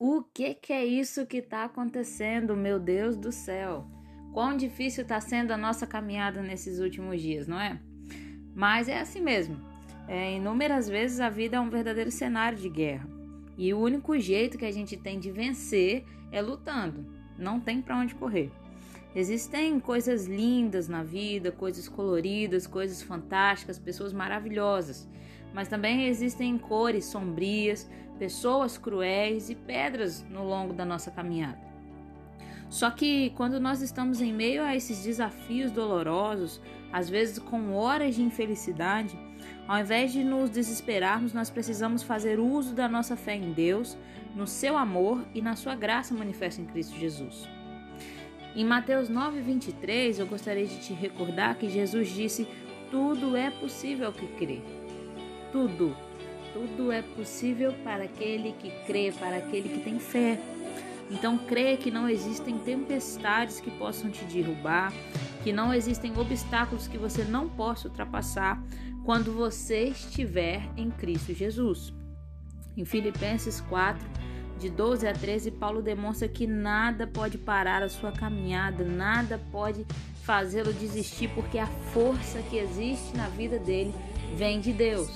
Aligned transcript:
O 0.00 0.22
que, 0.22 0.54
que 0.54 0.72
é 0.72 0.84
isso 0.84 1.26
que 1.26 1.38
está 1.38 1.64
acontecendo, 1.64 2.56
meu 2.56 2.78
Deus 2.78 3.16
do 3.16 3.32
céu? 3.32 3.84
Quão 4.32 4.56
difícil 4.56 5.02
está 5.02 5.20
sendo 5.20 5.50
a 5.50 5.56
nossa 5.56 5.88
caminhada 5.88 6.40
nesses 6.40 6.78
últimos 6.78 7.20
dias, 7.20 7.48
não 7.48 7.60
é? 7.60 7.80
Mas 8.54 8.88
é 8.88 9.00
assim 9.00 9.20
mesmo. 9.20 9.60
É, 10.06 10.36
inúmeras 10.36 10.88
vezes 10.88 11.18
a 11.18 11.28
vida 11.28 11.56
é 11.56 11.60
um 11.60 11.68
verdadeiro 11.68 12.12
cenário 12.12 12.56
de 12.56 12.68
guerra. 12.68 13.08
E 13.56 13.74
o 13.74 13.80
único 13.80 14.16
jeito 14.16 14.56
que 14.56 14.64
a 14.64 14.70
gente 14.70 14.96
tem 14.96 15.18
de 15.18 15.32
vencer 15.32 16.04
é 16.30 16.40
lutando. 16.40 17.04
Não 17.36 17.58
tem 17.58 17.82
para 17.82 17.98
onde 17.98 18.14
correr. 18.14 18.52
Existem 19.16 19.80
coisas 19.80 20.26
lindas 20.26 20.86
na 20.86 21.02
vida, 21.02 21.50
coisas 21.50 21.88
coloridas, 21.88 22.68
coisas 22.68 23.02
fantásticas, 23.02 23.80
pessoas 23.80 24.12
maravilhosas. 24.12 25.08
Mas 25.52 25.68
também 25.68 26.06
existem 26.06 26.56
cores 26.58 27.06
sombrias, 27.06 27.88
pessoas 28.18 28.76
cruéis 28.76 29.48
e 29.50 29.54
pedras 29.54 30.24
no 30.28 30.44
longo 30.44 30.72
da 30.72 30.84
nossa 30.84 31.10
caminhada. 31.10 31.68
Só 32.68 32.90
que 32.90 33.30
quando 33.30 33.58
nós 33.58 33.80
estamos 33.80 34.20
em 34.20 34.32
meio 34.32 34.62
a 34.62 34.76
esses 34.76 35.02
desafios 35.02 35.70
dolorosos, 35.70 36.60
às 36.92 37.08
vezes 37.08 37.38
com 37.38 37.72
horas 37.74 38.14
de 38.14 38.22
infelicidade, 38.22 39.18
ao 39.66 39.78
invés 39.78 40.12
de 40.12 40.22
nos 40.22 40.50
desesperarmos, 40.50 41.32
nós 41.32 41.48
precisamos 41.48 42.02
fazer 42.02 42.38
uso 42.38 42.74
da 42.74 42.88
nossa 42.88 43.16
fé 43.16 43.34
em 43.34 43.52
Deus, 43.52 43.96
no 44.34 44.46
seu 44.46 44.76
amor 44.76 45.24
e 45.34 45.40
na 45.40 45.56
sua 45.56 45.74
graça 45.74 46.14
manifesta 46.14 46.60
em 46.60 46.66
Cristo 46.66 46.96
Jesus. 46.98 47.48
Em 48.54 48.64
Mateus 48.64 49.08
9:23, 49.08 50.18
eu 50.18 50.26
gostaria 50.26 50.66
de 50.66 50.78
te 50.80 50.92
recordar 50.92 51.56
que 51.56 51.68
Jesus 51.68 52.08
disse: 52.08 52.46
"Tudo 52.90 53.36
é 53.36 53.50
possível 53.50 54.12
que 54.12 54.26
crê". 54.26 54.60
Tudo, 55.50 55.96
tudo 56.52 56.92
é 56.92 57.02
possível 57.02 57.72
para 57.84 58.04
aquele 58.04 58.52
que 58.52 58.70
crê, 58.86 59.12
para 59.12 59.36
aquele 59.36 59.68
que 59.68 59.80
tem 59.80 59.98
fé. 59.98 60.38
Então 61.10 61.38
creia 61.38 61.76
que 61.76 61.90
não 61.90 62.08
existem 62.08 62.58
tempestades 62.58 63.60
que 63.60 63.70
possam 63.70 64.10
te 64.10 64.24
derrubar, 64.24 64.92
que 65.42 65.52
não 65.52 65.72
existem 65.72 66.16
obstáculos 66.18 66.86
que 66.86 66.98
você 66.98 67.24
não 67.24 67.48
possa 67.48 67.88
ultrapassar 67.88 68.62
quando 69.04 69.32
você 69.32 69.84
estiver 69.84 70.62
em 70.76 70.90
Cristo 70.90 71.32
Jesus. 71.32 71.94
Em 72.76 72.84
Filipenses 72.84 73.60
4, 73.62 74.06
de 74.58 74.68
12 74.68 75.06
a 75.06 75.12
13, 75.12 75.52
Paulo 75.52 75.80
demonstra 75.80 76.28
que 76.28 76.46
nada 76.46 77.06
pode 77.06 77.38
parar 77.38 77.82
a 77.82 77.88
sua 77.88 78.12
caminhada, 78.12 78.84
nada 78.84 79.40
pode 79.50 79.86
fazê-lo 80.24 80.72
desistir, 80.74 81.28
porque 81.34 81.58
a 81.58 81.66
força 81.66 82.42
que 82.50 82.58
existe 82.58 83.16
na 83.16 83.28
vida 83.28 83.58
dele 83.58 83.94
vem 84.36 84.60
de 84.60 84.72
Deus. 84.72 85.08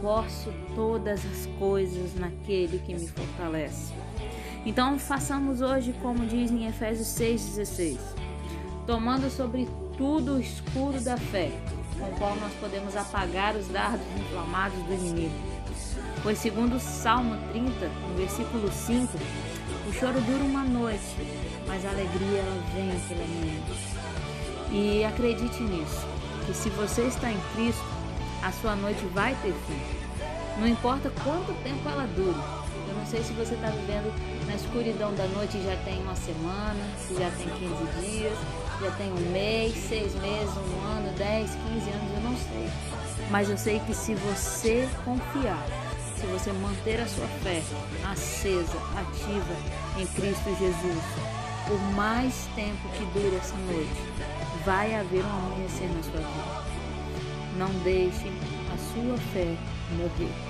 Posso 0.00 0.52
todas 0.74 1.20
as 1.24 1.46
coisas 1.58 2.14
naquele 2.14 2.78
que 2.78 2.94
me 2.94 3.06
fortalece. 3.06 3.92
Então 4.64 4.98
façamos 4.98 5.60
hoje 5.60 5.94
como 6.02 6.26
diz 6.26 6.50
em 6.50 6.66
Efésios 6.66 7.08
6,16, 7.08 7.98
tomando 8.86 9.30
sobre 9.30 9.68
tudo 9.96 10.34
o 10.34 10.40
escuro 10.40 11.00
da 11.00 11.16
fé, 11.16 11.50
com 11.98 12.06
o 12.06 12.18
qual 12.18 12.36
nós 12.36 12.52
podemos 12.54 12.96
apagar 12.96 13.56
os 13.56 13.68
dardos 13.68 14.06
inflamados 14.18 14.78
do 14.84 14.94
inimigo. 14.94 15.34
Pois 16.22 16.38
segundo 16.38 16.76
o 16.76 16.80
Salmo 16.80 17.36
30, 17.52 17.70
no 18.08 18.16
versículo 18.16 18.70
5, 18.70 19.18
o 19.88 19.92
choro 19.92 20.20
dura 20.20 20.44
uma 20.44 20.64
noite, 20.64 21.16
mas 21.66 21.84
a 21.84 21.90
alegria 21.90 22.38
ela 22.38 22.62
vem 22.74 23.00
pela 23.08 23.26
manhã. 23.26 23.60
E 24.72 25.04
acredite 25.04 25.62
nisso, 25.62 26.06
que 26.46 26.54
se 26.54 26.68
você 26.70 27.02
está 27.02 27.32
em 27.32 27.40
Cristo, 27.54 27.84
a 28.42 28.52
sua 28.52 28.74
noite 28.76 29.04
vai 29.06 29.34
ter 29.42 29.52
fim. 29.66 29.80
Não 30.58 30.66
importa 30.66 31.10
quanto 31.22 31.52
tempo 31.62 31.88
ela 31.88 32.06
dure, 32.06 32.38
eu 32.88 32.94
não 32.94 33.06
sei 33.06 33.22
se 33.22 33.32
você 33.32 33.54
está 33.54 33.68
vivendo 33.68 34.12
na 34.46 34.54
escuridão 34.54 35.14
da 35.14 35.26
noite 35.28 35.62
já 35.62 35.76
tem 35.84 36.02
uma 36.02 36.16
semana, 36.16 36.80
se 36.98 37.14
já 37.14 37.30
tem 37.30 37.48
15 37.48 38.00
dias, 38.00 38.38
já 38.80 38.90
tem 38.92 39.12
um 39.12 39.30
mês, 39.30 39.74
seis 39.74 40.14
meses, 40.16 40.56
um 40.56 40.86
ano, 40.88 41.12
10, 41.16 41.50
15 41.50 41.90
anos, 41.90 42.14
eu 42.14 42.20
não 42.20 42.36
sei. 42.36 42.70
Mas 43.30 43.48
eu 43.48 43.56
sei 43.56 43.78
que 43.80 43.94
se 43.94 44.14
você 44.14 44.88
confiar, 45.04 45.64
se 46.16 46.26
você 46.26 46.52
manter 46.52 47.00
a 47.00 47.06
sua 47.06 47.26
fé 47.42 47.62
acesa, 48.10 48.76
ativa 48.96 49.56
em 49.96 50.06
Cristo 50.06 50.56
Jesus, 50.58 51.04
por 51.68 51.80
mais 51.94 52.48
tempo 52.56 52.88
que 52.96 53.04
dure 53.18 53.36
essa 53.36 53.54
noite, 53.56 54.02
vai 54.64 54.94
haver 54.94 55.24
um 55.24 55.46
amanhecer 55.46 55.88
na 55.94 56.02
sua 56.02 56.20
vida. 56.20 56.79
Não 57.56 57.70
deixe 57.82 58.28
a 58.72 58.76
sua 58.76 59.16
fé 59.32 59.54
morrer. 59.96 60.49